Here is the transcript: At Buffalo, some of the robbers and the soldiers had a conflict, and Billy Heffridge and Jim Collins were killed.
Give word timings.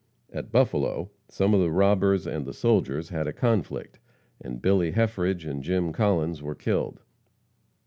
At 0.33 0.51
Buffalo, 0.51 1.11
some 1.29 1.53
of 1.53 1.59
the 1.61 1.69
robbers 1.69 2.25
and 2.25 2.43
the 2.47 2.55
soldiers 2.55 3.09
had 3.09 3.27
a 3.27 3.31
conflict, 3.31 3.99
and 4.41 4.59
Billy 4.59 4.93
Heffridge 4.93 5.45
and 5.45 5.61
Jim 5.61 5.93
Collins 5.93 6.41
were 6.41 6.55
killed. 6.55 7.03